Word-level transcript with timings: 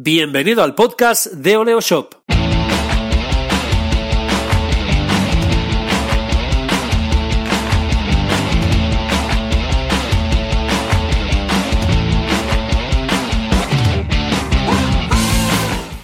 Bienvenido 0.00 0.62
al 0.62 0.76
podcast 0.76 1.26
de 1.26 1.56
Oleo 1.56 1.80
Shop. 1.80 2.14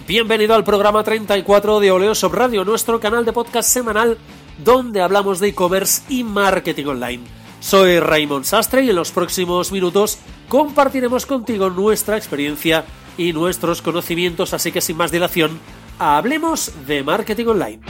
Bienvenido 0.08 0.56
al 0.56 0.64
programa 0.64 1.04
34 1.04 1.78
de 1.78 1.92
Oleo 1.92 2.14
Shop 2.14 2.34
Radio, 2.34 2.64
nuestro 2.64 2.98
canal 2.98 3.24
de 3.24 3.32
podcast 3.32 3.68
semanal 3.68 4.18
donde 4.58 5.02
hablamos 5.02 5.38
de 5.38 5.50
e-commerce 5.50 6.02
y 6.08 6.24
marketing 6.24 6.86
online. 6.86 7.22
Soy 7.60 8.00
Raymond 8.00 8.44
Sastre 8.44 8.82
y 8.82 8.90
en 8.90 8.96
los 8.96 9.12
próximos 9.12 9.70
minutos 9.70 10.18
compartiremos 10.48 11.26
contigo 11.26 11.70
nuestra 11.70 12.16
experiencia 12.16 12.84
y 13.16 13.32
nuestros 13.32 13.82
conocimientos, 13.82 14.54
así 14.54 14.72
que 14.72 14.80
sin 14.80 14.96
más 14.96 15.10
dilación, 15.10 15.58
hablemos 15.98 16.72
de 16.86 17.02
marketing 17.02 17.46
online. 17.46 17.80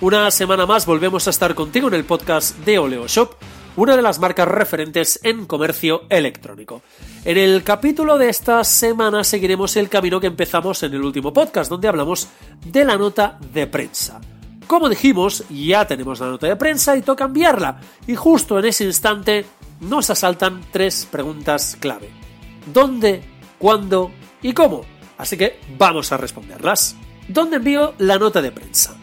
Una 0.00 0.30
semana 0.30 0.64
más 0.64 0.86
volvemos 0.86 1.26
a 1.26 1.30
estar 1.30 1.54
contigo 1.54 1.88
en 1.88 1.94
el 1.94 2.04
podcast 2.04 2.56
de 2.58 2.78
Oleo 2.78 3.08
Shop, 3.08 3.34
una 3.74 3.96
de 3.96 4.02
las 4.02 4.18
marcas 4.18 4.46
referentes 4.46 5.18
en 5.22 5.46
comercio 5.46 6.04
electrónico. 6.08 6.82
En 7.24 7.36
el 7.36 7.64
capítulo 7.64 8.16
de 8.16 8.28
esta 8.28 8.62
semana 8.62 9.24
seguiremos 9.24 9.76
el 9.76 9.88
camino 9.88 10.20
que 10.20 10.28
empezamos 10.28 10.82
en 10.82 10.94
el 10.94 11.02
último 11.02 11.32
podcast, 11.32 11.70
donde 11.70 11.88
hablamos 11.88 12.28
de 12.64 12.84
la 12.84 12.96
nota 12.96 13.38
de 13.52 13.66
prensa. 13.66 14.20
Como 14.68 14.88
dijimos, 14.88 15.44
ya 15.48 15.86
tenemos 15.86 16.20
la 16.20 16.28
nota 16.28 16.46
de 16.46 16.56
prensa 16.56 16.96
y 16.96 17.02
toca 17.02 17.24
enviarla. 17.24 17.80
Y 18.06 18.14
justo 18.14 18.58
en 18.58 18.66
ese 18.66 18.84
instante 18.84 19.46
nos 19.80 20.10
asaltan 20.10 20.60
tres 20.70 21.08
preguntas 21.10 21.76
clave. 21.80 22.17
¿Dónde? 22.66 23.22
¿Cuándo? 23.58 24.10
¿Y 24.42 24.52
cómo? 24.52 24.84
Así 25.16 25.36
que 25.36 25.60
vamos 25.76 26.12
a 26.12 26.16
responderlas. 26.16 26.96
¿Dónde 27.26 27.56
envío 27.56 27.94
la 27.98 28.18
nota 28.18 28.40
de 28.40 28.52
prensa? 28.52 28.96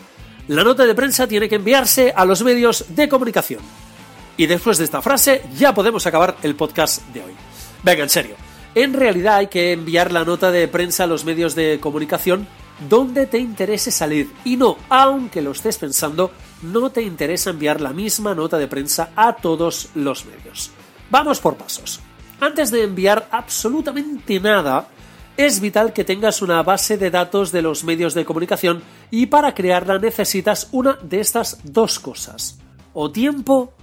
La 0.47 0.63
nota 0.63 0.85
de 0.85 0.95
prensa 0.95 1.27
tiene 1.27 1.49
que 1.49 1.55
enviarse 1.55 2.13
a 2.15 2.25
los 2.25 2.43
medios 2.43 2.85
de 2.89 3.09
comunicación. 3.09 3.61
Y 4.37 4.45
después 4.45 4.77
de 4.77 4.85
esta 4.85 5.01
frase 5.01 5.43
ya 5.57 5.73
podemos 5.73 6.05
acabar 6.05 6.37
el 6.43 6.55
podcast 6.55 7.05
de 7.07 7.23
hoy. 7.23 7.33
Venga, 7.83 8.03
en 8.03 8.09
serio. 8.09 8.35
En 8.75 8.93
realidad 8.93 9.37
hay 9.37 9.47
que 9.47 9.71
enviar 9.71 10.11
la 10.11 10.25
nota 10.25 10.51
de 10.51 10.67
prensa 10.67 11.05
a 11.05 11.07
los 11.07 11.23
medios 11.23 11.55
de 11.55 11.79
comunicación 11.79 12.47
donde 12.89 13.25
te 13.25 13.37
interese 13.37 13.91
salir. 13.91 14.31
Y 14.43 14.57
no, 14.57 14.77
aunque 14.89 15.41
lo 15.41 15.51
estés 15.51 15.77
pensando, 15.77 16.31
no 16.61 16.89
te 16.89 17.01
interesa 17.01 17.51
enviar 17.51 17.79
la 17.81 17.93
misma 17.93 18.35
nota 18.35 18.57
de 18.57 18.67
prensa 18.67 19.11
a 19.15 19.35
todos 19.35 19.89
los 19.95 20.25
medios. 20.25 20.71
Vamos 21.09 21.39
por 21.39 21.55
pasos. 21.55 22.01
Antes 22.39 22.71
de 22.71 22.83
enviar 22.83 23.27
absolutamente 23.31 24.39
nada, 24.39 24.87
es 25.37 25.59
vital 25.59 25.93
que 25.93 26.03
tengas 26.03 26.41
una 26.41 26.63
base 26.63 26.97
de 26.97 27.11
datos 27.11 27.51
de 27.51 27.61
los 27.61 27.83
medios 27.83 28.13
de 28.13 28.25
comunicación 28.25 28.83
y 29.11 29.25
para 29.25 29.53
crearla 29.53 29.97
necesitas 29.99 30.69
una 30.71 30.93
de 31.01 31.19
estas 31.19 31.59
dos 31.63 31.99
cosas, 31.99 32.59
o 32.93 33.11
tiempo 33.11 33.73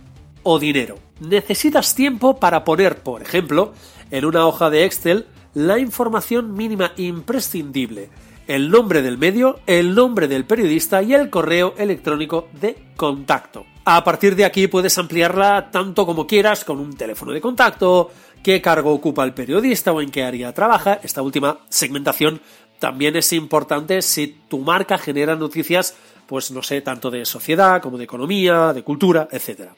o 0.42 0.58
dinero. 0.58 0.96
Necesitas 1.20 1.94
tiempo 1.94 2.38
para 2.38 2.64
poner, 2.64 3.02
por 3.02 3.22
ejemplo, 3.22 3.72
en 4.10 4.24
una 4.24 4.46
hoja 4.46 4.70
de 4.70 4.84
Excel 4.84 5.26
la 5.54 5.78
información 5.78 6.54
mínima 6.54 6.92
imprescindible, 6.96 8.10
el 8.46 8.70
nombre 8.70 9.02
del 9.02 9.18
medio, 9.18 9.60
el 9.66 9.94
nombre 9.94 10.28
del 10.28 10.44
periodista 10.44 11.02
y 11.02 11.14
el 11.14 11.30
correo 11.30 11.74
electrónico 11.76 12.48
de 12.60 12.92
contacto. 12.96 13.66
A 13.84 14.04
partir 14.04 14.36
de 14.36 14.44
aquí 14.44 14.68
puedes 14.68 14.96
ampliarla 14.96 15.70
tanto 15.70 16.06
como 16.06 16.26
quieras 16.26 16.64
con 16.64 16.78
un 16.78 16.94
teléfono 16.94 17.32
de 17.32 17.40
contacto, 17.40 18.10
qué 18.42 18.60
cargo 18.60 18.92
ocupa 18.92 19.24
el 19.24 19.34
periodista 19.34 19.92
o 19.92 20.00
en 20.00 20.10
qué 20.10 20.24
área 20.24 20.52
trabaja. 20.52 21.00
Esta 21.02 21.22
última 21.22 21.58
segmentación 21.68 22.40
también 22.78 23.16
es 23.16 23.32
importante 23.32 24.02
si 24.02 24.36
tu 24.48 24.58
marca 24.58 24.98
genera 24.98 25.36
noticias, 25.36 25.94
pues 26.26 26.50
no 26.50 26.62
sé, 26.62 26.80
tanto 26.80 27.10
de 27.10 27.24
sociedad 27.24 27.80
como 27.80 27.98
de 27.98 28.04
economía, 28.04 28.72
de 28.72 28.82
cultura, 28.82 29.28
etc. 29.30 29.70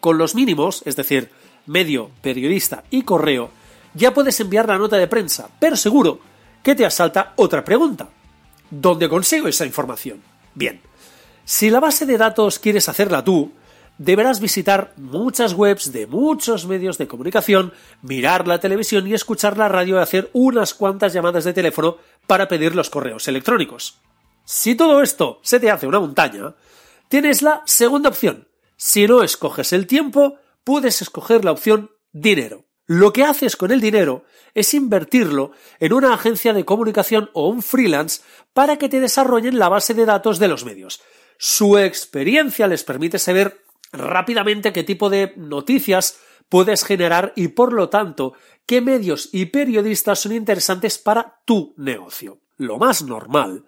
Con 0.00 0.18
los 0.18 0.34
mínimos, 0.34 0.82
es 0.84 0.96
decir, 0.96 1.30
medio, 1.66 2.10
periodista 2.20 2.84
y 2.90 3.02
correo, 3.02 3.50
ya 3.94 4.12
puedes 4.12 4.38
enviar 4.40 4.66
la 4.66 4.78
nota 4.78 4.96
de 4.96 5.06
prensa, 5.06 5.48
pero 5.58 5.76
seguro 5.76 6.20
que 6.62 6.74
te 6.74 6.84
asalta 6.84 7.34
otra 7.36 7.64
pregunta. 7.64 8.08
¿Dónde 8.70 9.08
consigo 9.08 9.48
esa 9.48 9.66
información? 9.66 10.22
Bien, 10.54 10.80
si 11.44 11.70
la 11.70 11.80
base 11.80 12.06
de 12.06 12.18
datos 12.18 12.58
quieres 12.58 12.88
hacerla 12.88 13.24
tú, 13.24 13.52
deberás 14.00 14.40
visitar 14.40 14.94
muchas 14.96 15.52
webs 15.52 15.92
de 15.92 16.06
muchos 16.06 16.66
medios 16.66 16.96
de 16.96 17.06
comunicación, 17.06 17.74
mirar 18.00 18.48
la 18.48 18.58
televisión 18.58 19.06
y 19.06 19.12
escuchar 19.12 19.58
la 19.58 19.68
radio 19.68 19.96
y 19.96 19.98
hacer 19.98 20.30
unas 20.32 20.72
cuantas 20.72 21.12
llamadas 21.12 21.44
de 21.44 21.52
teléfono 21.52 21.98
para 22.26 22.48
pedir 22.48 22.74
los 22.74 22.88
correos 22.88 23.28
electrónicos. 23.28 23.98
Si 24.42 24.74
todo 24.74 25.02
esto 25.02 25.38
se 25.42 25.60
te 25.60 25.70
hace 25.70 25.86
una 25.86 26.00
montaña, 26.00 26.54
tienes 27.08 27.42
la 27.42 27.62
segunda 27.66 28.08
opción. 28.08 28.48
Si 28.74 29.06
no 29.06 29.22
escoges 29.22 29.74
el 29.74 29.86
tiempo, 29.86 30.38
puedes 30.64 31.02
escoger 31.02 31.44
la 31.44 31.52
opción 31.52 31.90
dinero. 32.10 32.64
Lo 32.86 33.12
que 33.12 33.24
haces 33.24 33.54
con 33.54 33.70
el 33.70 33.82
dinero 33.82 34.24
es 34.54 34.72
invertirlo 34.72 35.52
en 35.78 35.92
una 35.92 36.14
agencia 36.14 36.54
de 36.54 36.64
comunicación 36.64 37.28
o 37.34 37.48
un 37.48 37.62
freelance 37.62 38.22
para 38.54 38.78
que 38.78 38.88
te 38.88 38.98
desarrollen 38.98 39.58
la 39.58 39.68
base 39.68 39.92
de 39.92 40.06
datos 40.06 40.38
de 40.38 40.48
los 40.48 40.64
medios. 40.64 41.02
Su 41.36 41.76
experiencia 41.76 42.66
les 42.66 42.82
permite 42.82 43.18
saber 43.18 43.60
rápidamente 43.92 44.72
qué 44.72 44.84
tipo 44.84 45.10
de 45.10 45.32
noticias 45.36 46.18
puedes 46.48 46.84
generar 46.84 47.32
y 47.36 47.48
por 47.48 47.72
lo 47.72 47.88
tanto 47.88 48.34
qué 48.66 48.80
medios 48.80 49.28
y 49.32 49.46
periodistas 49.46 50.20
son 50.20 50.32
interesantes 50.32 50.98
para 50.98 51.40
tu 51.44 51.74
negocio. 51.76 52.40
Lo 52.56 52.78
más 52.78 53.02
normal 53.02 53.64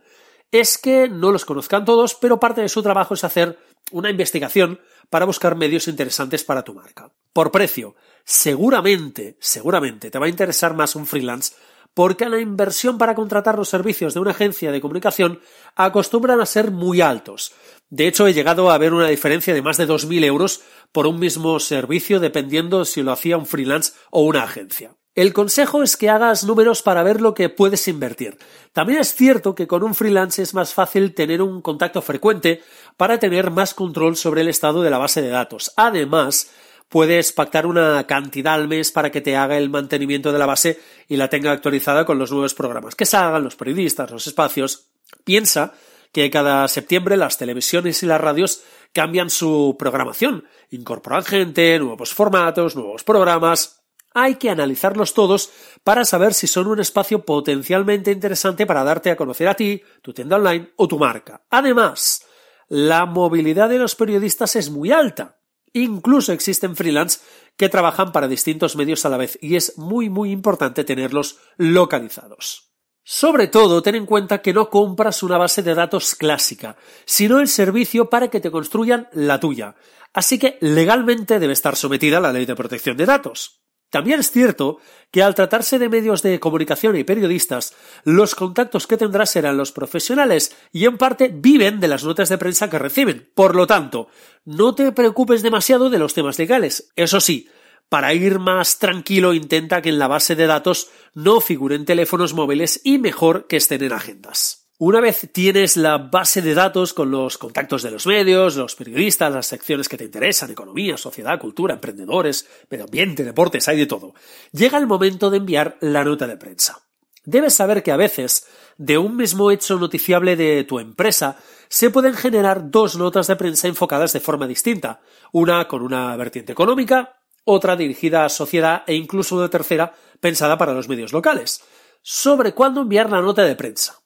es 0.51 0.77
que 0.77 1.09
no 1.09 1.33
los 1.33 1.45
conozcan 1.45 1.85
todos, 1.85 2.15
pero 2.15 2.39
parte 2.39 2.61
de 2.61 2.69
su 2.69 2.83
trabajo 2.83 3.15
es 3.15 3.25
hacer 3.25 3.59
una 3.91 4.11
investigación 4.11 4.81
para 5.11 5.25
buscar 5.25 5.57
medios 5.57 5.89
interesantes 5.89 6.45
para 6.45 6.63
tu 6.63 6.75
marca. 6.75 7.11
Por 7.33 7.51
precio, 7.51 7.95
seguramente, 8.25 9.37
seguramente 9.41 10.11
te 10.11 10.19
va 10.19 10.27
a 10.27 10.31
interesar 10.31 10.75
más 10.75 10.95
un 10.95 11.07
freelance 11.07 11.55
porque 11.95 12.29
la 12.29 12.41
inversión 12.41 12.99
para 12.99 13.15
contratar 13.15 13.57
los 13.57 13.69
servicios 13.69 14.15
de 14.15 14.21
una 14.21 14.31
agencia 14.31 14.73
de 14.73 14.81
comunicación 14.81 15.41
acostumbran 15.77 16.41
a 16.41 16.47
ser 16.47 16.71
muy 16.71 17.01
altos. 17.01 17.53
De 17.91 18.09
hecho, 18.09 18.27
he 18.27 18.33
llegado 18.33 18.71
a 18.71 18.79
ver 18.79 18.95
una 18.95 19.09
diferencia 19.09 19.53
de 19.53 19.63
más 19.63 19.77
de 19.77 19.87
2.000 19.87 20.25
euros 20.25 20.63
por 20.93 21.07
un 21.07 21.19
mismo 21.19 21.61
servicio 21.61 22.21
dependiendo 22.21 22.85
si 22.85 23.03
lo 23.03 23.13
hacía 23.13 23.37
un 23.37 23.47
freelance 23.47 23.93
o 24.11 24.23
una 24.23 24.45
agencia. 24.45 24.97
El 25.15 25.35
consejo 25.35 25.83
es 25.83 25.99
que 25.99 26.09
hagas 26.09 26.43
números 26.45 26.81
para 26.81 27.03
ver 27.03 27.21
lo 27.21 27.35
que 27.35 27.51
puedes 27.51 27.87
invertir. 27.87 28.39
También 28.73 28.99
es 28.99 29.15
cierto 29.15 29.55
que 29.55 29.67
con 29.67 29.83
un 29.83 29.95
freelance 29.95 30.41
es 30.41 30.55
más 30.55 30.73
fácil 30.73 31.15
tener 31.15 31.43
un 31.43 31.61
contacto 31.61 32.01
frecuente 32.01 32.63
para 32.97 33.19
tener 33.19 33.51
más 33.51 33.75
control 33.75 34.17
sobre 34.17 34.41
el 34.41 34.49
estado 34.49 34.81
de 34.81 34.89
la 34.89 34.97
base 34.97 35.21
de 35.21 35.29
datos. 35.29 35.71
Además, 35.77 36.51
puedes 36.93 37.33
pactar 37.33 37.67
una 37.67 38.07
cantidad 38.07 38.53
al 38.53 38.69
mes 38.69 38.93
para 38.93 39.11
que 39.11 39.23
te 39.23 39.35
haga 39.35 39.57
el 39.57 39.71
mantenimiento 39.71 40.31
de 40.31 40.39
la 40.39 40.45
base 40.45 40.79
y 41.09 41.17
la 41.17 41.31
tenga 41.31 41.51
actualizada 41.51 42.05
con 42.05 42.19
los 42.19 42.31
nuevos 42.31 42.53
programas 42.53 42.95
que 42.95 43.07
salgan, 43.07 43.43
los 43.43 43.57
periodistas, 43.57 44.11
los 44.11 44.27
espacios. 44.27 44.89
Piensa 45.25 45.73
que 46.13 46.31
cada 46.31 46.69
septiembre 46.69 47.17
las 47.17 47.39
televisiones 47.39 48.03
y 48.03 48.07
las 48.07 48.21
radios 48.21 48.63
cambian 48.93 49.31
su 49.31 49.75
programación, 49.79 50.45
incorporan 50.71 51.25
gente, 51.25 51.79
nuevos 51.79 52.13
formatos, 52.13 52.77
nuevos 52.77 53.05
programas. 53.05 53.83
Hay 54.13 54.35
que 54.35 54.51
analizarlos 54.51 55.15
todos 55.15 55.51
para 55.83 56.05
saber 56.05 56.35
si 56.35 56.47
son 56.47 56.67
un 56.67 56.79
espacio 56.79 57.25
potencialmente 57.25 58.13
interesante 58.13 58.67
para 58.67 58.85
darte 58.85 59.11
a 59.11 59.17
conocer 59.17 59.49
a 59.49 59.55
ti, 59.55 59.83
tu 60.03 60.13
tienda 60.13 60.37
online 60.37 60.73
o 60.77 60.87
tu 60.87 60.99
marca. 60.99 61.41
Además, 61.49 62.27
la 62.69 63.07
movilidad 63.07 63.71
de 63.71 63.79
los 63.79 63.95
periodistas 63.95 64.57
es 64.57 64.69
muy 64.69 64.93
alta. 64.93 65.39
Incluso 65.73 66.33
existen 66.33 66.77
freelance 66.77 67.21
que 67.57 67.69
trabajan 67.69 68.13
para 68.13 68.29
distintos 68.29 68.77
medios 68.77 69.05
a 69.05 69.09
la 69.09 69.17
vez 69.17 69.39
y 69.41 69.57
es 69.57 69.79
muy 69.79 70.11
muy 70.11 70.31
importante 70.31 70.85
tenerlos 70.85 71.39
localizados. 71.57 72.73
Sobre 73.05 73.49
todo, 73.49 73.83
ten 73.83 73.97
en 73.97 74.07
cuenta 74.07 74.43
que 74.43 74.53
no 74.53 74.71
compras 74.71 75.23
una 75.23 75.37
base 75.37 75.63
de 75.63 75.75
datos 75.75 76.15
clásica, 76.15 76.77
sino 77.05 77.41
el 77.41 77.49
servicio 77.49 78.09
para 78.09 78.29
que 78.29 78.41
te 78.41 78.51
construyan 78.51 79.09
la 79.13 79.41
tuya. 79.41 79.75
Así 80.13 80.39
que 80.39 80.57
legalmente 80.61 81.41
debe 81.41 81.53
estar 81.53 81.75
sometida 81.75 82.19
a 82.19 82.21
la 82.21 82.33
ley 82.33 82.47
de 82.47 82.55
protección 82.55 82.97
de 82.97 83.07
datos. 83.07 83.62
También 83.93 84.21
es 84.21 84.31
cierto 84.31 84.79
que 85.11 85.23
al 85.23 85.35
tratarse 85.35 85.79
de 85.79 85.91
medios 85.91 86.23
de 86.23 86.41
comunicación 86.41 86.97
y 86.97 87.05
periodistas, 87.05 87.75
los 88.05 88.35
contactos 88.35 88.87
que 88.87 88.97
tendrás 88.97 89.29
serán 89.29 89.59
los 89.59 89.71
profesionales 89.71 90.57
y 90.73 90.87
en 90.87 90.97
parte 90.97 91.31
viven 91.31 91.79
de 91.79 91.89
las 91.89 92.03
notas 92.03 92.31
de 92.31 92.39
prensa 92.39 92.71
que 92.71 92.79
reciben. 92.79 93.29
Por 93.35 93.55
lo 93.55 93.67
tanto, 93.67 94.09
no 94.47 94.75
te 94.75 94.93
preocupes 94.93 95.43
demasiado 95.43 95.91
de 95.91 95.99
los 95.99 96.15
temas 96.15 96.39
legales. 96.39 96.91
Eso 96.97 97.21
sí, 97.21 97.51
para 97.91 98.15
ir 98.15 98.39
más 98.39 98.79
tranquilo 98.79 99.35
intenta 99.35 99.83
que 99.83 99.91
en 99.91 99.99
la 99.99 100.09
base 100.09 100.37
de 100.37 100.47
datos 100.47 100.89
no 101.13 101.43
figuren 101.43 101.85
teléfonos 101.85 102.33
móviles 102.33 102.81
y 102.85 102.97
mejor 102.97 103.47
que 103.47 103.59
estén 103.59 103.85
en 103.85 103.93
agendas. 103.93 104.62
Una 104.85 105.01
vez 105.01 105.29
tienes 105.31 105.77
la 105.77 105.97
base 105.97 106.43
de 106.43 106.55
datos 106.55 106.93
con 106.93 107.13
los 107.13 107.39
contactos 107.39 107.85
de 107.85 107.93
los 107.93 108.05
medios, 108.05 108.57
los 108.57 108.75
periodistas, 108.75 109.33
las 109.33 109.47
secciones 109.47 109.89
que 109.89 109.97
te 109.97 110.07
interesan, 110.07 110.51
economía, 110.51 110.97
sociedad, 110.97 111.39
cultura, 111.39 111.75
emprendedores, 111.75 112.49
medio 112.69 112.87
ambiente, 112.87 113.23
deportes, 113.23 113.69
hay 113.69 113.79
de 113.79 113.87
todo, 113.87 114.13
llega 114.51 114.79
el 114.79 114.89
momento 114.89 115.31
de 115.31 115.37
enviar 115.37 115.77
la 115.79 116.03
nota 116.03 116.27
de 116.27 116.37
prensa. 116.37 116.81
Debes 117.25 117.55
saber 117.55 117.85
que 117.85 117.93
a 117.93 117.97
veces, 117.97 118.45
de 118.77 118.99
un 118.99 119.17
mismo 119.17 119.53
hecho 119.53 119.79
noticiable 119.79 120.35
de 120.35 120.65
tu 120.65 120.81
empresa, 120.81 121.37
se 121.69 121.91
pueden 121.91 122.15
generar 122.15 122.69
dos 122.69 122.97
notas 122.97 123.29
de 123.29 123.37
prensa 123.37 123.69
enfocadas 123.69 124.13
de 124.13 124.19
forma 124.19 124.49
distinta, 124.49 125.01
una 125.31 125.69
con 125.69 125.83
una 125.83 126.17
vertiente 126.17 126.51
económica, 126.51 127.21
otra 127.45 127.77
dirigida 127.77 128.25
a 128.25 128.29
sociedad 128.29 128.83
e 128.89 128.97
incluso 128.97 129.37
una 129.37 129.49
tercera 129.49 129.95
pensada 130.19 130.59
para 130.59 130.75
los 130.75 130.89
medios 130.89 131.13
locales, 131.13 131.63
sobre 132.03 132.53
cuándo 132.53 132.81
enviar 132.81 133.09
la 133.11 133.21
nota 133.21 133.45
de 133.45 133.55
prensa. 133.55 134.02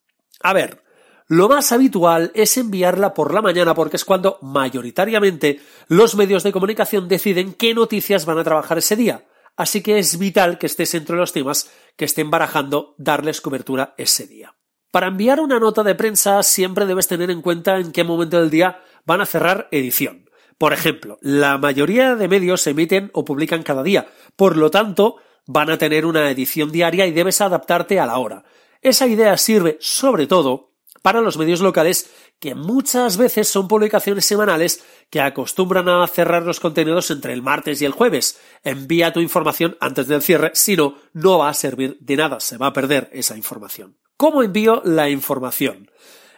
A 0.47 0.53
ver, 0.53 0.81
lo 1.27 1.49
más 1.49 1.73
habitual 1.73 2.31
es 2.33 2.57
enviarla 2.57 3.15
por 3.15 3.35
la 3.35 3.43
mañana 3.43 3.75
porque 3.75 3.97
es 3.97 4.05
cuando 4.05 4.39
mayoritariamente 4.43 5.61
los 5.89 6.15
medios 6.15 6.45
de 6.45 6.53
comunicación 6.53 7.09
deciden 7.09 7.53
qué 7.53 7.75
noticias 7.75 8.27
van 8.27 8.39
a 8.39 8.45
trabajar 8.45 8.79
ese 8.79 8.95
día. 8.95 9.25
Así 9.57 9.83
que 9.83 9.99
es 9.99 10.21
vital 10.21 10.59
que 10.59 10.67
estés 10.67 10.95
entre 10.95 11.17
los 11.17 11.33
temas 11.33 11.69
que 11.97 12.05
estén 12.05 12.31
barajando 12.31 12.95
darles 12.97 13.41
cobertura 13.41 13.95
ese 13.99 14.29
día. 14.29 14.55
Para 14.93 15.09
enviar 15.09 15.41
una 15.41 15.59
nota 15.59 15.83
de 15.83 15.97
prensa 15.97 16.45
siempre 16.45 16.87
debes 16.87 17.09
tener 17.09 17.33
en 17.33 17.43
cuenta 17.43 17.79
en 17.79 17.91
qué 17.91 18.05
momento 18.05 18.39
del 18.41 18.51
día 18.51 18.85
van 19.05 19.21
a 19.21 19.27
cerrar 19.27 19.67
edición. 19.73 20.31
Por 20.59 20.73
ejemplo, 20.73 21.19
la 21.23 21.59
mayoría 21.59 22.15
de 22.15 22.29
medios 22.29 22.65
emiten 22.69 23.11
o 23.15 23.25
publican 23.25 23.65
cada 23.65 23.83
día, 23.83 24.07
por 24.37 24.57
lo 24.57 24.71
tanto, 24.71 25.17
van 25.45 25.71
a 25.71 25.79
tener 25.79 26.07
una 26.07 26.31
edición 26.31 26.71
diaria 26.71 27.05
y 27.05 27.11
debes 27.11 27.41
adaptarte 27.41 27.99
a 27.99 28.07
la 28.07 28.19
hora. 28.19 28.45
Esa 28.87 29.09
idea 29.09 29.37
sirve 29.37 29.79
sobre 29.81 30.29
todo 30.29 30.71
para 31.03 31.21
los 31.21 31.37
medios 31.39 31.61
locales 31.61 32.09
que 32.39 32.55
muchas 32.55 33.17
veces 33.17 33.49
son 33.49 33.67
publicaciones 33.67 34.25
semanales 34.25 34.85
que 35.11 35.21
acostumbran 35.21 35.89
a 35.89 36.07
cerrar 36.07 36.45
los 36.45 36.61
contenidos 36.61 37.11
entre 37.11 37.33
el 37.33 37.43
martes 37.43 37.83
y 37.83 37.85
el 37.85 37.91
jueves. 37.91 38.39
Envía 38.63 39.13
tu 39.13 39.19
información 39.19 39.77
antes 39.81 40.07
del 40.07 40.23
cierre, 40.23 40.53
si 40.55 40.77
no, 40.77 40.95
no 41.15 41.39
va 41.39 41.49
a 41.49 41.55
servir 41.55 41.97
de 41.99 42.15
nada, 42.15 42.39
se 42.39 42.59
va 42.59 42.69
a 42.69 42.73
perder 42.73 43.11
esa 43.13 43.37
información. 43.37 43.97
¿Cómo 44.17 44.45
envío 44.45 44.83
la 44.85 45.11
información? 45.11 45.91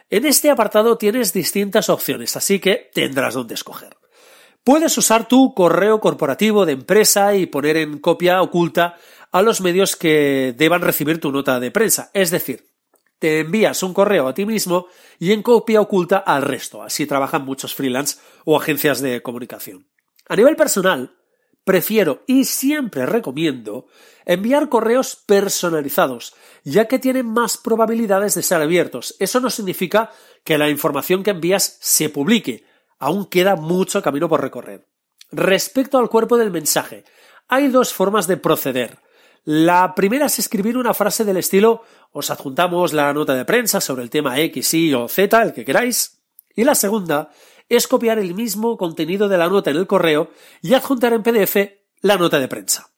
En 0.09 0.25
este 0.25 0.49
apartado 0.49 0.97
tienes 0.97 1.33
distintas 1.33 1.87
opciones, 1.87 2.35
así 2.35 2.59
que 2.59 2.89
tendrás 2.95 3.35
donde 3.35 3.53
escoger. 3.53 3.98
Puedes 4.69 4.95
usar 4.99 5.27
tu 5.27 5.55
correo 5.55 5.99
corporativo 5.99 6.63
de 6.63 6.73
empresa 6.73 7.35
y 7.35 7.47
poner 7.47 7.75
en 7.75 7.97
copia 7.97 8.39
oculta 8.39 8.97
a 9.31 9.41
los 9.41 9.61
medios 9.61 9.95
que 9.95 10.53
deban 10.55 10.83
recibir 10.83 11.19
tu 11.19 11.31
nota 11.31 11.59
de 11.59 11.71
prensa. 11.71 12.11
Es 12.13 12.29
decir, 12.29 12.67
te 13.17 13.39
envías 13.39 13.81
un 13.81 13.95
correo 13.95 14.27
a 14.27 14.35
ti 14.35 14.45
mismo 14.45 14.85
y 15.17 15.31
en 15.31 15.41
copia 15.41 15.81
oculta 15.81 16.19
al 16.19 16.43
resto. 16.43 16.83
Así 16.83 17.07
trabajan 17.07 17.45
muchos 17.45 17.73
freelance 17.73 18.19
o 18.45 18.55
agencias 18.55 19.01
de 19.01 19.23
comunicación. 19.23 19.87
A 20.27 20.35
nivel 20.35 20.55
personal, 20.55 21.15
prefiero 21.63 22.21
y 22.27 22.43
siempre 22.43 23.07
recomiendo 23.07 23.87
enviar 24.23 24.69
correos 24.69 25.15
personalizados, 25.25 26.35
ya 26.63 26.87
que 26.87 26.99
tienen 26.99 27.25
más 27.25 27.57
probabilidades 27.57 28.35
de 28.35 28.43
ser 28.43 28.61
abiertos. 28.61 29.15
Eso 29.17 29.39
no 29.39 29.49
significa 29.49 30.11
que 30.43 30.59
la 30.59 30.69
información 30.69 31.23
que 31.23 31.31
envías 31.31 31.79
se 31.81 32.09
publique. 32.09 32.68
Aún 32.99 33.25
queda 33.25 33.55
mucho 33.55 34.01
camino 34.01 34.29
por 34.29 34.41
recorrer. 34.41 34.87
Respecto 35.31 35.97
al 35.97 36.09
cuerpo 36.09 36.37
del 36.37 36.51
mensaje, 36.51 37.03
hay 37.47 37.69
dos 37.69 37.93
formas 37.93 38.27
de 38.27 38.37
proceder. 38.37 38.99
La 39.45 39.95
primera 39.95 40.25
es 40.25 40.37
escribir 40.37 40.77
una 40.77 40.93
frase 40.93 41.23
del 41.23 41.37
estilo 41.37 41.83
os 42.11 42.31
adjuntamos 42.31 42.93
la 42.93 43.13
nota 43.13 43.35
de 43.35 43.45
prensa 43.45 43.79
sobre 43.81 44.03
el 44.03 44.09
tema 44.09 44.39
X, 44.39 44.73
Y 44.73 44.93
o 44.93 45.07
Z, 45.07 45.41
el 45.41 45.53
que 45.53 45.65
queráis. 45.65 46.21
Y 46.55 46.63
la 46.63 46.75
segunda 46.75 47.29
es 47.67 47.87
copiar 47.87 48.17
el 48.17 48.33
mismo 48.33 48.77
contenido 48.77 49.29
de 49.29 49.37
la 49.37 49.47
nota 49.47 49.69
en 49.69 49.77
el 49.77 49.87
correo 49.87 50.31
y 50.61 50.73
adjuntar 50.73 51.13
en 51.13 51.23
PDF 51.23 51.55
la 52.01 52.17
nota 52.17 52.39
de 52.39 52.47
prensa. 52.47 52.89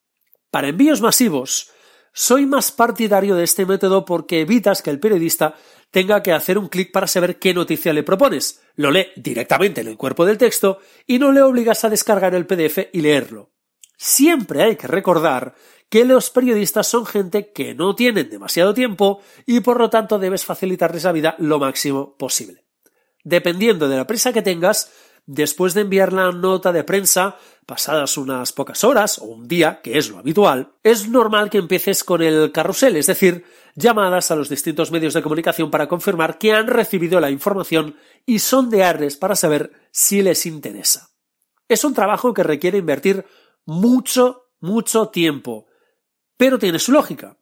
Para 0.50 0.70
envíos 0.70 1.02
masivos, 1.02 1.72
soy 2.14 2.46
más 2.46 2.72
partidario 2.72 3.36
de 3.36 3.44
este 3.44 3.66
método 3.66 4.06
porque 4.06 4.42
evitas 4.42 4.82
que 4.82 4.90
el 4.90 5.00
periodista 5.00 5.56
tenga 5.92 6.24
que 6.24 6.32
hacer 6.32 6.58
un 6.58 6.70
clic 6.70 6.92
para 6.92 7.08
saber 7.08 7.38
qué 7.38 7.54
noticia 7.54 7.92
le 7.92 8.04
propones. 8.04 8.61
Lo 8.82 8.90
lee 8.90 9.12
directamente 9.16 9.82
en 9.82 9.90
el 9.90 9.96
cuerpo 9.96 10.26
del 10.26 10.40
texto 10.40 10.80
y 11.06 11.20
no 11.20 11.32
le 11.32 11.44
obligas 11.44 11.86
a 11.86 11.90
descargar 11.90 12.34
el 12.34 12.48
PDF 12.48 12.88
y 12.92 13.02
leerlo. 13.02 13.52
Siempre 13.96 14.64
hay 14.64 14.76
que 14.76 14.88
recordar 14.88 15.54
que 15.88 16.04
los 16.04 16.32
periodistas 16.32 16.88
son 16.88 17.06
gente 17.06 17.52
que 17.52 17.76
no 17.76 17.94
tienen 17.94 18.32
demasiado 18.32 18.74
tiempo 18.74 19.22
y 19.46 19.60
por 19.60 19.80
lo 19.80 19.92
tanto 19.92 20.18
debes 20.18 20.46
facilitarles 20.46 21.04
la 21.04 21.12
vida 21.12 21.36
lo 21.38 21.60
máximo 21.60 22.18
posible. 22.18 22.66
Dependiendo 23.24 23.88
de 23.88 23.98
la 23.98 24.08
prisa 24.08 24.34
que 24.34 24.42
tengas, 24.42 24.92
después 25.26 25.74
de 25.74 25.82
enviar 25.82 26.14
la 26.14 26.32
nota 26.32 26.72
de 26.72 26.84
prensa, 26.84 27.38
pasadas 27.66 28.18
unas 28.18 28.52
pocas 28.54 28.84
horas 28.84 29.20
o 29.20 29.26
un 29.26 29.48
día, 29.48 29.82
que 29.82 29.98
es 29.98 30.10
lo 30.10 30.18
habitual, 30.18 30.74
es 30.84 31.08
normal 31.08 31.50
que 31.50 31.58
empieces 31.58 32.04
con 32.04 32.22
el 32.22 32.52
carrusel, 32.52 32.98
es 32.98 33.08
decir, 33.08 33.46
llamadas 33.76 34.32
a 34.32 34.36
los 34.36 34.50
distintos 34.50 34.92
medios 34.92 35.14
de 35.14 35.22
comunicación 35.22 35.72
para 35.72 35.88
confirmar 35.88 36.38
que 36.38 36.54
han 36.54 36.68
recibido 36.68 37.20
la 37.20 37.32
información 37.32 37.96
y 38.26 38.40
sondearles 38.40 39.18
para 39.18 39.36
saber 39.36 39.72
si 39.92 40.22
les 40.22 40.46
interesa. 40.46 41.12
Es 41.68 41.84
un 41.84 41.94
trabajo 41.94 42.34
que 42.34 42.44
requiere 42.44 42.80
invertir 42.80 43.26
mucho, 43.66 44.50
mucho 44.60 45.08
tiempo, 45.10 45.68
pero 46.38 46.60
tiene 46.60 46.80
su 46.80 46.92
lógica. 46.92 47.38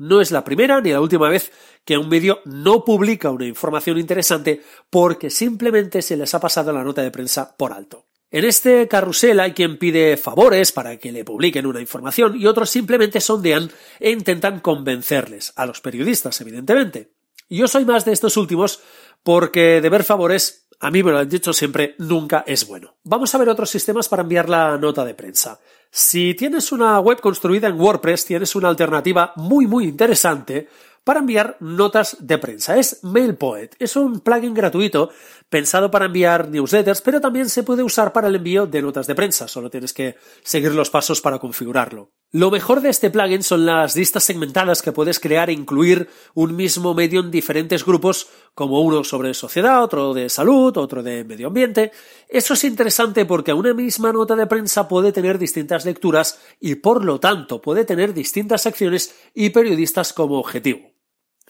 No 0.00 0.22
es 0.22 0.30
la 0.30 0.44
primera 0.44 0.80
ni 0.80 0.92
la 0.92 1.00
última 1.02 1.28
vez 1.28 1.52
que 1.84 1.98
un 1.98 2.08
medio 2.08 2.40
no 2.46 2.86
publica 2.86 3.28
una 3.28 3.44
información 3.44 3.98
interesante 3.98 4.62
porque 4.88 5.28
simplemente 5.28 6.00
se 6.00 6.16
les 6.16 6.34
ha 6.34 6.40
pasado 6.40 6.72
la 6.72 6.82
nota 6.82 7.02
de 7.02 7.10
prensa 7.10 7.54
por 7.54 7.74
alto. 7.74 8.06
En 8.30 8.46
este 8.46 8.88
carrusel 8.88 9.40
hay 9.40 9.52
quien 9.52 9.76
pide 9.76 10.16
favores 10.16 10.72
para 10.72 10.96
que 10.96 11.12
le 11.12 11.22
publiquen 11.22 11.66
una 11.66 11.82
información 11.82 12.34
y 12.40 12.46
otros 12.46 12.70
simplemente 12.70 13.20
sondean 13.20 13.70
e 13.98 14.10
intentan 14.10 14.60
convencerles, 14.60 15.52
a 15.54 15.66
los 15.66 15.82
periodistas 15.82 16.40
evidentemente. 16.40 17.12
Yo 17.50 17.68
soy 17.68 17.84
más 17.84 18.06
de 18.06 18.12
estos 18.12 18.38
últimos 18.38 18.80
porque 19.22 19.82
deber 19.82 20.02
favores, 20.02 20.66
a 20.80 20.90
mí 20.90 21.02
me 21.02 21.10
lo 21.10 21.18
han 21.18 21.28
dicho 21.28 21.52
siempre, 21.52 21.94
nunca 21.98 22.42
es 22.46 22.66
bueno. 22.66 22.96
Vamos 23.04 23.34
a 23.34 23.38
ver 23.38 23.50
otros 23.50 23.68
sistemas 23.68 24.08
para 24.08 24.22
enviar 24.22 24.48
la 24.48 24.78
nota 24.78 25.04
de 25.04 25.12
prensa. 25.12 25.60
Si 25.92 26.34
tienes 26.34 26.70
una 26.70 27.00
web 27.00 27.20
construida 27.20 27.66
en 27.66 27.80
WordPress, 27.80 28.24
tienes 28.24 28.54
una 28.54 28.68
alternativa 28.68 29.32
muy 29.34 29.66
muy 29.66 29.86
interesante 29.86 30.68
para 31.02 31.18
enviar 31.18 31.56
notas 31.58 32.16
de 32.20 32.38
prensa. 32.38 32.76
Es 32.76 33.02
MailPoet. 33.02 33.70
Es 33.80 33.96
un 33.96 34.20
plugin 34.20 34.54
gratuito 34.54 35.10
pensado 35.48 35.90
para 35.90 36.04
enviar 36.04 36.48
newsletters, 36.48 37.00
pero 37.00 37.20
también 37.20 37.48
se 37.48 37.64
puede 37.64 37.82
usar 37.82 38.12
para 38.12 38.28
el 38.28 38.36
envío 38.36 38.66
de 38.66 38.82
notas 38.82 39.08
de 39.08 39.16
prensa. 39.16 39.48
Solo 39.48 39.68
tienes 39.68 39.92
que 39.92 40.14
seguir 40.44 40.72
los 40.74 40.90
pasos 40.90 41.20
para 41.20 41.40
configurarlo. 41.40 42.12
Lo 42.32 42.52
mejor 42.52 42.80
de 42.80 42.90
este 42.90 43.10
plugin 43.10 43.42
son 43.42 43.66
las 43.66 43.96
listas 43.96 44.22
segmentadas 44.22 44.82
que 44.82 44.92
puedes 44.92 45.18
crear 45.18 45.50
e 45.50 45.52
incluir 45.52 46.08
un 46.34 46.54
mismo 46.54 46.94
medio 46.94 47.18
en 47.18 47.32
diferentes 47.32 47.84
grupos, 47.84 48.28
como 48.54 48.82
uno 48.82 49.02
sobre 49.02 49.34
sociedad, 49.34 49.82
otro 49.82 50.14
de 50.14 50.28
salud, 50.28 50.76
otro 50.76 51.02
de 51.02 51.24
medio 51.24 51.48
ambiente. 51.48 51.90
Eso 52.28 52.54
es 52.54 52.62
interesante 52.62 53.24
porque 53.24 53.52
una 53.52 53.74
misma 53.74 54.12
nota 54.12 54.36
de 54.36 54.46
prensa 54.46 54.86
puede 54.86 55.10
tener 55.10 55.40
distintas 55.40 55.84
lecturas 55.84 56.38
y 56.60 56.76
por 56.76 57.04
lo 57.04 57.18
tanto 57.18 57.60
puede 57.60 57.84
tener 57.84 58.14
distintas 58.14 58.62
secciones 58.62 59.12
y 59.34 59.50
periodistas 59.50 60.12
como 60.12 60.38
objetivo. 60.38 60.92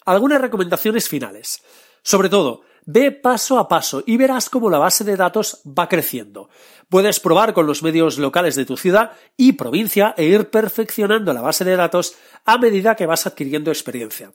Algunas 0.07 0.41
recomendaciones 0.41 1.11
finales. 1.11 1.63
Sobre 2.03 2.29
todo, 2.29 2.63
ve 2.87 3.13
paso 3.13 3.59
a 3.59 3.69
paso 3.69 4.03
y 4.07 4.17
verás 4.17 4.51
cómo 4.51 4.71
la 4.71 4.79
base 4.79 5.05
de 5.05 5.17
datos 5.17 5.63
va 5.67 5.89
creciendo. 5.89 6.49
Puedes 6.89 7.21
probar 7.21 7.55
con 7.55 7.67
los 7.67 7.83
medios 7.83 8.19
locales 8.19 8.57
de 8.57 8.65
tu 8.65 8.77
ciudad 8.77 9.13
y 9.37 9.53
provincia 9.53 10.15
e 10.17 10.25
ir 10.25 10.51
perfeccionando 10.51 11.33
la 11.33 11.43
base 11.43 11.65
de 11.65 11.77
datos 11.77 12.17
a 12.45 12.59
medida 12.59 12.97
que 12.97 13.07
vas 13.07 13.27
adquiriendo 13.27 13.71
experiencia. 13.71 14.33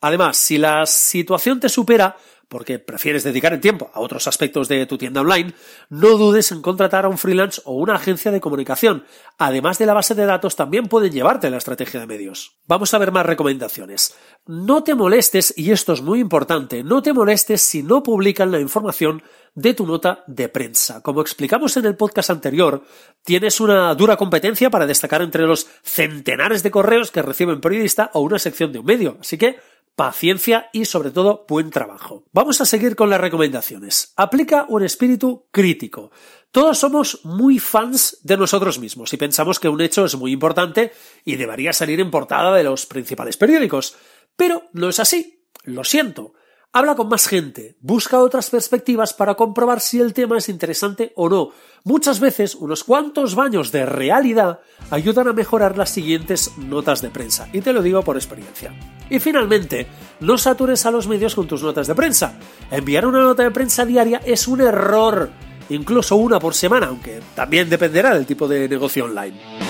Además, 0.00 0.36
si 0.36 0.58
la 0.58 0.86
situación 0.86 1.60
te 1.60 1.68
supera, 1.68 2.16
porque 2.48 2.78
prefieres 2.78 3.24
dedicar 3.24 3.52
el 3.52 3.60
tiempo 3.60 3.90
a 3.92 4.00
otros 4.00 4.26
aspectos 4.26 4.68
de 4.68 4.86
tu 4.86 4.98
tienda 4.98 5.20
online, 5.20 5.54
no 5.90 6.16
dudes 6.16 6.50
en 6.52 6.62
contratar 6.62 7.04
a 7.04 7.08
un 7.08 7.18
freelance 7.18 7.60
o 7.64 7.74
una 7.74 7.94
agencia 7.94 8.30
de 8.30 8.40
comunicación. 8.40 9.04
Además 9.36 9.78
de 9.78 9.86
la 9.86 9.94
base 9.94 10.14
de 10.14 10.26
datos, 10.26 10.56
también 10.56 10.86
pueden 10.88 11.12
llevarte 11.12 11.50
la 11.50 11.58
estrategia 11.58 12.00
de 12.00 12.06
medios. 12.06 12.58
Vamos 12.66 12.92
a 12.94 12.98
ver 12.98 13.12
más 13.12 13.26
recomendaciones. 13.26 14.14
No 14.46 14.82
te 14.82 14.94
molestes, 14.94 15.52
y 15.56 15.70
esto 15.70 15.92
es 15.92 16.02
muy 16.02 16.20
importante, 16.20 16.82
no 16.82 17.02
te 17.02 17.12
molestes 17.12 17.60
si 17.60 17.82
no 17.82 18.02
publican 18.02 18.50
la 18.50 18.60
información 18.60 19.22
de 19.54 19.74
tu 19.74 19.86
nota 19.86 20.24
de 20.26 20.48
prensa. 20.48 21.02
Como 21.02 21.20
explicamos 21.20 21.76
en 21.76 21.84
el 21.84 21.96
podcast 21.96 22.30
anterior, 22.30 22.84
tienes 23.24 23.60
una 23.60 23.94
dura 23.94 24.16
competencia 24.16 24.70
para 24.70 24.86
destacar 24.86 25.20
entre 25.20 25.46
los 25.46 25.66
centenares 25.82 26.62
de 26.62 26.70
correos 26.70 27.10
que 27.10 27.22
recibe 27.22 27.52
un 27.52 27.60
periodista 27.60 28.10
o 28.14 28.20
una 28.20 28.38
sección 28.38 28.72
de 28.72 28.78
un 28.78 28.86
medio. 28.86 29.18
Así 29.20 29.36
que 29.36 29.58
paciencia 29.98 30.70
y 30.72 30.84
sobre 30.84 31.10
todo 31.10 31.44
buen 31.48 31.70
trabajo. 31.70 32.22
Vamos 32.38 32.60
a 32.60 32.66
seguir 32.66 32.94
con 32.94 33.10
las 33.10 33.20
recomendaciones. 33.20 34.12
Aplica 34.14 34.64
un 34.68 34.84
espíritu 34.84 35.48
crítico. 35.50 36.12
Todos 36.52 36.78
somos 36.78 37.24
muy 37.24 37.58
fans 37.58 38.18
de 38.22 38.36
nosotros 38.36 38.78
mismos 38.78 39.12
y 39.12 39.16
pensamos 39.16 39.58
que 39.58 39.68
un 39.68 39.80
hecho 39.80 40.04
es 40.04 40.14
muy 40.14 40.30
importante 40.30 40.92
y 41.24 41.34
debería 41.34 41.72
salir 41.72 41.98
en 41.98 42.12
portada 42.12 42.54
de 42.54 42.62
los 42.62 42.86
principales 42.86 43.36
periódicos. 43.36 43.96
Pero 44.36 44.62
no 44.72 44.88
es 44.88 45.00
así. 45.00 45.42
Lo 45.64 45.82
siento. 45.82 46.34
Habla 46.70 46.96
con 46.96 47.08
más 47.08 47.26
gente, 47.26 47.78
busca 47.80 48.18
otras 48.18 48.50
perspectivas 48.50 49.14
para 49.14 49.36
comprobar 49.36 49.80
si 49.80 50.00
el 50.00 50.12
tema 50.12 50.36
es 50.36 50.50
interesante 50.50 51.12
o 51.16 51.30
no. 51.30 51.50
Muchas 51.84 52.20
veces 52.20 52.54
unos 52.54 52.84
cuantos 52.84 53.34
baños 53.34 53.72
de 53.72 53.86
realidad 53.86 54.60
ayudan 54.90 55.28
a 55.28 55.32
mejorar 55.32 55.78
las 55.78 55.88
siguientes 55.88 56.58
notas 56.58 57.00
de 57.00 57.08
prensa, 57.08 57.48
y 57.54 57.62
te 57.62 57.72
lo 57.72 57.80
digo 57.80 58.02
por 58.02 58.16
experiencia. 58.16 58.74
Y 59.08 59.18
finalmente, 59.18 59.86
no 60.20 60.36
satures 60.36 60.84
a 60.84 60.90
los 60.90 61.08
medios 61.08 61.34
con 61.34 61.48
tus 61.48 61.62
notas 61.62 61.86
de 61.86 61.94
prensa. 61.94 62.38
Enviar 62.70 63.06
una 63.06 63.20
nota 63.20 63.44
de 63.44 63.50
prensa 63.50 63.86
diaria 63.86 64.20
es 64.26 64.46
un 64.46 64.60
error, 64.60 65.30
incluso 65.70 66.16
una 66.16 66.38
por 66.38 66.52
semana, 66.54 66.88
aunque 66.88 67.22
también 67.34 67.70
dependerá 67.70 68.14
del 68.14 68.26
tipo 68.26 68.46
de 68.46 68.68
negocio 68.68 69.06
online. 69.06 69.67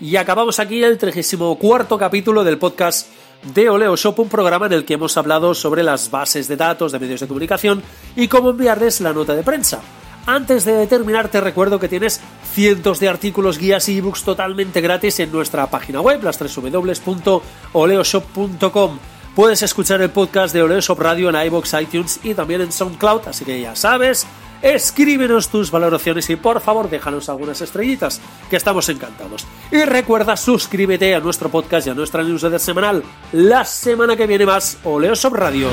Y 0.00 0.16
acabamos 0.16 0.58
aquí 0.58 0.82
el 0.82 0.96
34 0.96 1.98
capítulo 1.98 2.42
del 2.42 2.56
podcast 2.56 3.08
de 3.54 3.68
Oleo 3.68 3.94
Shop, 3.96 4.18
un 4.18 4.30
programa 4.30 4.64
en 4.66 4.72
el 4.72 4.86
que 4.86 4.94
hemos 4.94 5.18
hablado 5.18 5.54
sobre 5.54 5.82
las 5.82 6.10
bases 6.10 6.48
de 6.48 6.56
datos 6.56 6.92
de 6.92 6.98
medios 6.98 7.20
de 7.20 7.28
comunicación 7.28 7.82
y 8.16 8.28
cómo 8.28 8.48
enviarles 8.50 9.02
la 9.02 9.12
nota 9.12 9.34
de 9.34 9.42
prensa. 9.42 9.80
Antes 10.24 10.64
de 10.64 10.86
terminar, 10.86 11.28
te 11.28 11.38
recuerdo 11.40 11.78
que 11.78 11.88
tienes 11.88 12.18
cientos 12.54 12.98
de 12.98 13.10
artículos, 13.10 13.58
guías 13.58 13.86
y 13.90 13.98
ebooks 13.98 14.22
totalmente 14.22 14.80
gratis 14.80 15.20
en 15.20 15.30
nuestra 15.32 15.68
página 15.68 16.00
web, 16.00 16.22
las 16.22 16.38
www.oleoshop.com. 16.38 18.98
Puedes 19.34 19.62
escuchar 19.62 20.02
el 20.02 20.10
podcast 20.10 20.52
de 20.52 20.62
Oleoshop 20.62 20.98
Radio 20.98 21.30
en 21.30 21.46
iBox, 21.46 21.72
iTunes 21.74 22.18
y 22.22 22.34
también 22.34 22.60
en 22.62 22.72
SoundCloud, 22.72 23.28
así 23.28 23.44
que 23.44 23.60
ya 23.60 23.76
sabes, 23.76 24.26
escríbenos 24.62 25.48
tus 25.48 25.70
valoraciones 25.70 26.28
y 26.30 26.36
por 26.36 26.60
favor 26.60 26.88
déjanos 26.88 27.28
algunas 27.28 27.60
estrellitas, 27.60 28.20
que 28.48 28.56
estamos 28.56 28.88
encantados. 28.88 29.46
Y 29.70 29.84
recuerda, 29.84 30.36
suscríbete 30.36 31.14
a 31.14 31.20
nuestro 31.20 31.48
podcast 31.48 31.86
y 31.86 31.90
a 31.90 31.94
nuestra 31.94 32.22
newsletter 32.22 32.60
semanal. 32.60 33.02
La 33.32 33.64
semana 33.64 34.16
que 34.16 34.26
viene 34.26 34.46
más, 34.46 34.78
Oleoshop 34.84 35.34
Radio. 35.34 35.68